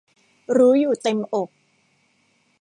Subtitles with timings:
[0.57, 1.49] รู้อยู่เต็มอก